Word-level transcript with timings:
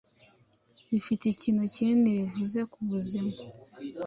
bifite 0.89 1.23
ikintu 1.29 1.63
kinini 1.73 2.09
bivuze 2.17 2.59
ku 2.71 2.79
buzima. 2.89 3.33